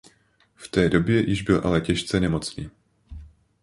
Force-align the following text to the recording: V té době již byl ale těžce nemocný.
V 0.55 0.67
té 0.67 0.89
době 0.89 1.29
již 1.29 1.41
byl 1.41 1.61
ale 1.63 1.81
těžce 1.81 2.19
nemocný. 2.19 2.69